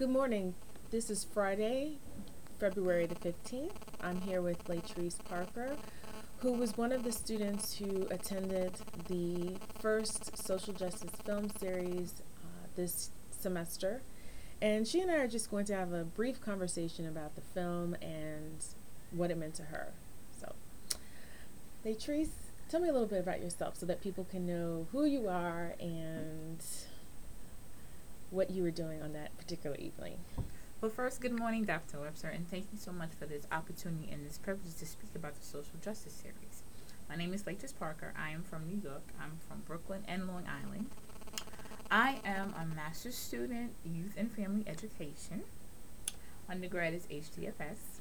[0.00, 0.54] Good morning.
[0.90, 1.98] This is Friday,
[2.58, 3.72] February the 15th.
[4.02, 5.76] I'm here with Latrice Parker,
[6.38, 8.72] who was one of the students who attended
[9.08, 14.00] the first social justice film series uh, this semester.
[14.62, 17.94] And she and I are just going to have a brief conversation about the film
[18.00, 18.64] and
[19.10, 19.92] what it meant to her.
[20.40, 20.54] So,
[21.84, 22.30] Latrice,
[22.70, 25.74] tell me a little bit about yourself so that people can know who you are
[25.78, 26.64] and
[28.30, 30.18] what you were doing on that particular evening.
[30.80, 32.00] Well, first, good morning, Dr.
[32.00, 35.34] Webster, and thank you so much for this opportunity and this privilege to speak about
[35.34, 36.62] the social justice series.
[37.08, 38.14] My name is Latrice Parker.
[38.16, 39.02] I am from New York.
[39.20, 40.86] I'm from Brooklyn and Long Island.
[41.90, 45.42] I am a master's student, youth and family education.
[46.48, 47.98] Undergrad is HDFS.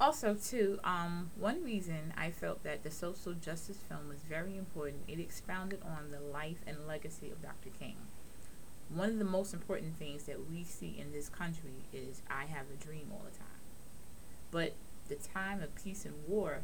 [0.00, 5.02] Also, too, um, one reason I felt that the social justice film was very important,
[5.06, 7.68] it expounded on the life and legacy of Dr.
[7.78, 7.96] King
[8.88, 12.66] one of the most important things that we see in this country is I have
[12.72, 13.46] a dream all the time.
[14.50, 14.74] But
[15.08, 16.60] the time of peace and war,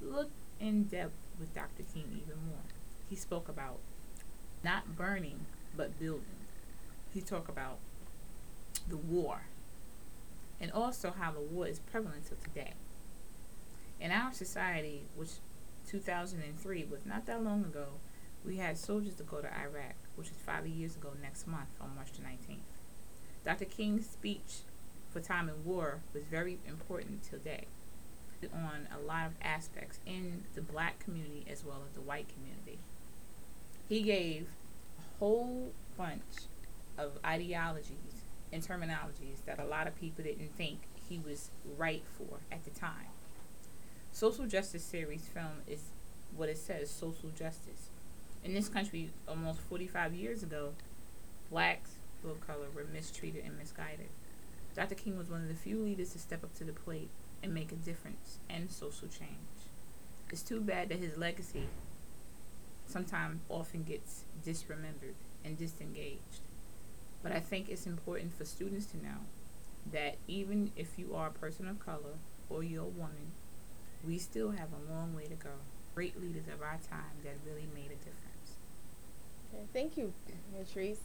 [0.00, 1.82] look in depth with Dr.
[1.92, 2.64] King even more.
[3.08, 3.78] He spoke about
[4.62, 6.24] not burning, but building.
[7.12, 7.78] He talked about
[8.88, 9.42] the war
[10.60, 12.74] and also how the war is prevalent till today.
[14.00, 15.30] In our society, which
[15.88, 17.86] 2003 was not that long ago,
[18.46, 21.94] we had soldiers to go to Iraq which is five years ago next month on
[21.94, 22.60] March the 19th.
[23.44, 23.66] Dr.
[23.66, 24.60] King's speech
[25.12, 27.66] for time in war was very important today
[28.52, 32.78] on a lot of aspects in the black community as well as the white community.
[33.88, 34.48] He gave
[34.98, 36.22] a whole bunch
[36.98, 42.38] of ideologies and terminologies that a lot of people didn't think he was right for
[42.50, 43.08] at the time.
[44.12, 45.80] Social Justice Series film is
[46.34, 47.90] what it says social justice
[48.44, 50.72] in this country almost 45 years ago,
[51.50, 54.08] blacks, people of color, were mistreated and misguided.
[54.74, 54.94] Dr.
[54.94, 57.08] King was one of the few leaders to step up to the plate
[57.42, 59.30] and make a difference and social change.
[60.30, 61.66] It's too bad that his legacy
[62.86, 65.14] sometimes often gets disremembered
[65.44, 66.40] and disengaged.
[67.22, 69.24] But I think it's important for students to know
[69.92, 72.18] that even if you are a person of color
[72.50, 73.32] or you're a woman,
[74.06, 75.50] we still have a long way to go.
[75.94, 78.25] Great leaders of our time that really made a difference.
[79.72, 80.12] Thank you,
[80.58, 80.98] Latrice.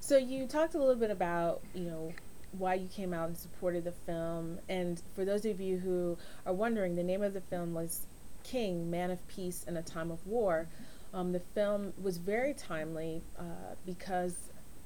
[0.00, 2.12] So you talked a little bit about, you know,
[2.58, 4.58] why you came out and supported the film.
[4.68, 8.06] And for those of you who are wondering, the name of the film was
[8.44, 10.66] King, Man of Peace in a Time of War.
[11.14, 14.36] Um, the film was very timely uh, because,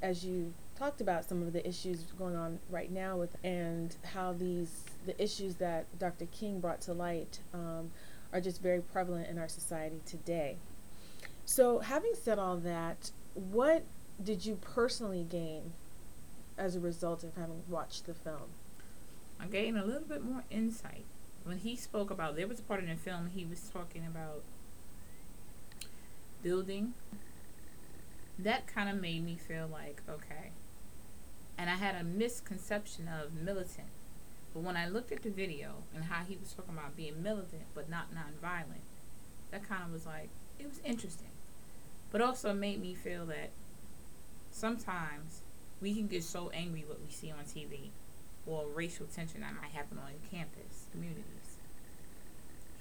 [0.03, 4.33] as you talked about, some of the issues going on right now with and how
[4.33, 6.27] these the issues that Dr.
[6.27, 7.91] King brought to light um,
[8.33, 10.57] are just very prevalent in our society today.
[11.49, 13.84] So, having said all that, what
[14.23, 15.75] did you personally gain
[16.59, 18.51] as a result of having watched the film?
[19.39, 21.05] I gained a little bit more insight.
[21.45, 24.43] When he spoke about, there was a part in the film he was talking about
[26.43, 26.95] building.
[28.37, 30.51] That kind of made me feel like, okay.
[31.57, 33.89] And I had a misconception of militant.
[34.53, 37.67] But when I looked at the video and how he was talking about being militant
[37.73, 38.83] but not nonviolent,
[39.53, 41.28] that kind of was like, it was interesting
[42.11, 43.50] but also made me feel that
[44.50, 45.43] sometimes
[45.81, 47.91] we can get so angry what we see on TV
[48.47, 51.56] or racial tension that might happen on campus communities.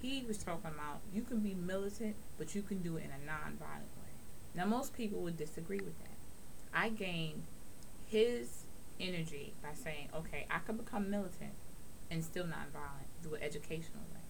[0.02, 3.26] He was talking about you can be militant, but you can do it in a
[3.26, 4.14] non-violent way.
[4.54, 6.18] Now, most people would disagree with that.
[6.74, 7.44] I gained
[8.08, 8.66] his
[9.00, 11.54] energy by saying, okay, I can become militant
[12.12, 14.22] and still non-violent through an educational way.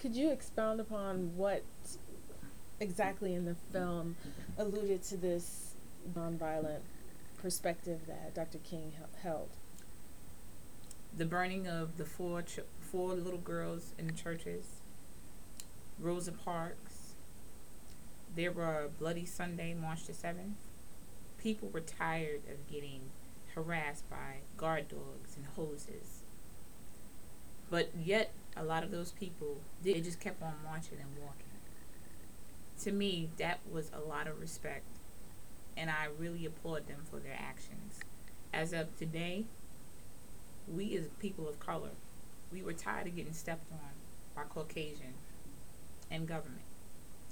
[0.00, 1.62] Could you expound upon what
[2.80, 4.16] exactly in the film
[4.58, 5.74] alluded to this
[6.16, 6.80] nonviolent
[7.40, 8.58] perspective that Dr.
[8.58, 8.92] King
[9.22, 9.50] held.
[11.16, 14.66] The burning of the four ch- four little girls in churches,
[16.00, 17.12] Rosa Parks.
[18.34, 20.56] There were Bloody Sunday, March the seventh.
[21.38, 23.10] People were tired of getting
[23.54, 26.22] harassed by guard dogs and hoses.
[27.70, 31.53] But yet, a lot of those people, they just kept on marching and walking
[32.82, 34.84] to me, that was a lot of respect,
[35.76, 38.00] and I really applaud them for their actions.
[38.52, 39.44] As of today,
[40.68, 41.90] we as people of color,
[42.52, 43.78] we were tired of getting stepped on
[44.34, 45.14] by Caucasian
[46.10, 46.62] and government.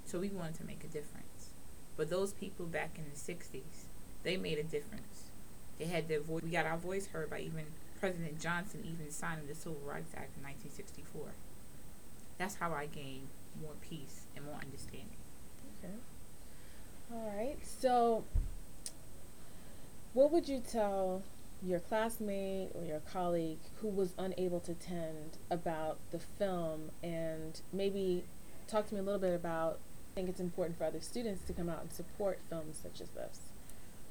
[0.04, 1.50] So we wanted to make a difference.
[1.96, 3.86] But those people back in the 60s,
[4.22, 5.30] they made a difference.
[5.78, 6.42] They had their voice.
[6.42, 7.66] We got our voice heard by even
[8.00, 11.32] President Johnson even signing the Civil Rights Act in 1964.
[12.38, 13.28] That's how I gained
[13.60, 15.21] more peace and more understanding.
[15.84, 15.94] Okay.
[17.12, 17.56] All right.
[17.80, 18.24] So
[20.14, 21.22] What would you tell
[21.62, 28.24] your classmate or your colleague who was unable to attend about the film and maybe
[28.68, 29.78] talk to me a little bit about
[30.12, 33.08] I think it's important for other students to come out and support films such as
[33.10, 33.38] this.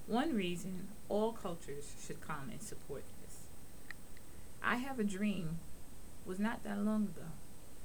[0.07, 3.35] One reason all cultures should come and support this.
[4.63, 5.59] I Have a Dream
[6.25, 7.27] was not that long ago.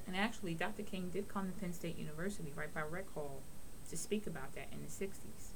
[0.07, 0.83] And actually, Dr.
[0.83, 3.43] King did come to Penn State University right by Rec Hall
[3.91, 5.51] to speak about that in the 60s.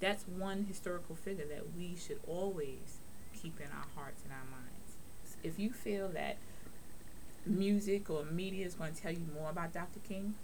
[0.00, 2.98] That's one historical figure that we should always
[3.40, 4.96] keep in our hearts and our minds.
[5.42, 6.36] If you feel that
[7.46, 10.00] music or media is going to tell you more about Dr.
[10.00, 10.34] King,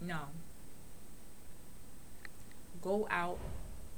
[0.00, 0.18] no.
[2.80, 3.38] Go out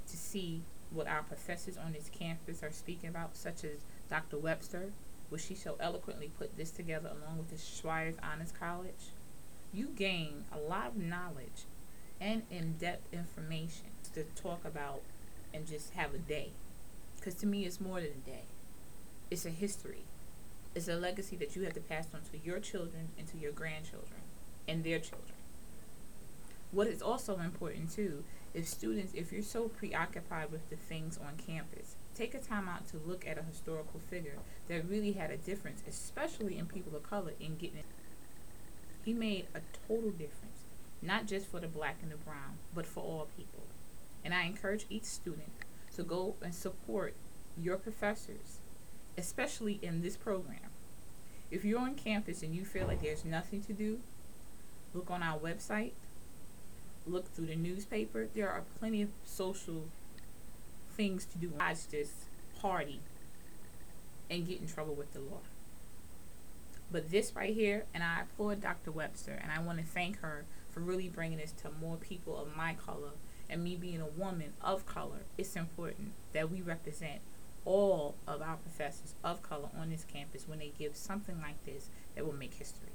[0.09, 4.39] to see what our professors on this campus are speaking about, such as Dr.
[4.39, 4.91] Webster,
[5.29, 9.11] where she so eloquently put this together along with the Schreyer Honors College.
[9.73, 11.65] You gain a lot of knowledge
[12.25, 15.03] and in depth information to talk about
[15.53, 16.49] and just have a day.
[17.17, 18.45] Because to me, it's more than a day,
[19.31, 20.05] it's a history,
[20.75, 23.53] it's a legacy that you have to pass on to your children and to your
[23.53, 24.23] grandchildren
[24.67, 25.35] and their children.
[26.73, 28.25] What is also important too
[28.55, 32.89] is students, if you're so preoccupied with the things on campus, take a time out
[32.89, 34.39] to look at a historical figure
[34.69, 37.85] that really had a difference, especially in people of color, in getting it.
[39.05, 40.64] He made a total difference,
[41.05, 43.65] not just for the black and the brown, but for all people.
[44.25, 45.53] And I encourage each student
[45.97, 47.15] to go and support
[47.61, 48.59] your professors,
[49.19, 50.71] especially in this program.
[51.51, 54.01] If you're on campus and you feel like there's nothing to do,
[54.95, 55.93] look on our website,
[57.07, 58.29] look through the newspaper.
[58.35, 59.85] There are plenty of social
[60.97, 62.13] things to do besides just
[62.61, 63.01] party
[64.31, 65.41] and get in trouble with the law.
[66.91, 68.93] But this right here, and I applaud Dr.
[68.93, 72.57] Webster, and I want to thank her for really bringing this to more people of
[72.57, 73.11] my color
[73.49, 77.21] and me being a woman of color, it's important that we represent
[77.65, 81.89] all of our professors of color on this campus when they give something like this
[82.15, 82.89] that will make history.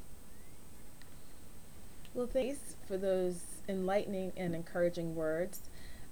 [2.13, 5.61] Well, thanks for those enlightening and encouraging words.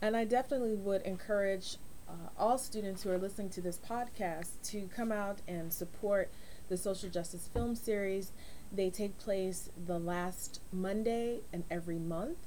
[0.01, 1.77] And I definitely would encourage
[2.07, 6.29] uh, all students who are listening to this podcast to come out and support
[6.69, 8.31] the Social Justice Film Series.
[8.71, 12.37] They take place the last Monday and every month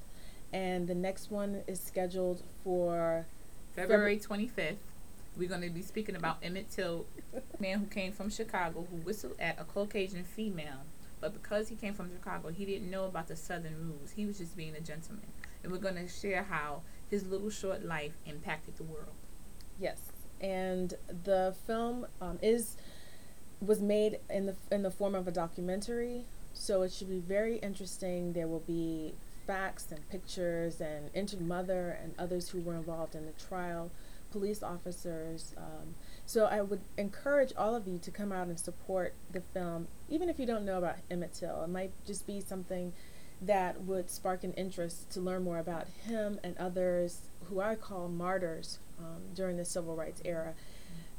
[0.52, 3.26] and the next one is scheduled for
[3.74, 4.76] February 25th.
[5.36, 7.06] We're going to be speaking about Emmett Till,
[7.60, 10.84] man who came from Chicago who whistled at a Caucasian female.
[11.20, 14.12] But because he came from Chicago, he didn't know about the Southern rules.
[14.12, 15.26] He was just being a gentleman.
[15.62, 19.12] And we're going to share how his little short life impacted the world.
[19.78, 19.98] Yes,
[20.40, 20.94] and
[21.24, 22.76] the film um, is
[23.60, 26.24] was made in the in the form of a documentary,
[26.54, 28.32] so it should be very interesting.
[28.32, 29.14] There will be
[29.46, 33.90] facts and pictures and inter mother and others who were involved in the trial,
[34.30, 35.54] police officers.
[35.56, 39.88] Um, so I would encourage all of you to come out and support the film,
[40.08, 41.62] even if you don't know about Emmett Till.
[41.64, 42.92] It might just be something
[43.42, 48.08] that would spark an interest to learn more about him and others who I call
[48.08, 50.54] martyrs um, during the civil rights era.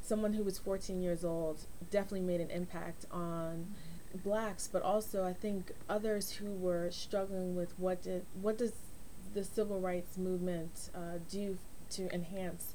[0.02, 1.60] Someone who was 14 years old
[1.90, 3.74] definitely made an impact on
[4.24, 8.72] blacks, but also I think others who were struggling with what did what does
[9.32, 11.56] the civil rights movement uh, do
[11.90, 12.74] to enhance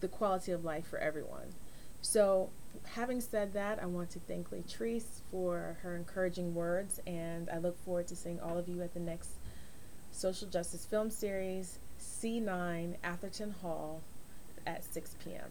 [0.00, 1.54] the quality of life for everyone.
[2.02, 2.50] So,
[2.92, 7.82] having said that, I want to thank Latrice for her encouraging words, and I look
[7.84, 9.30] forward to seeing all of you at the next
[10.12, 14.02] Social Justice Film Series C9 Atherton Hall
[14.66, 15.50] at 6 p.m.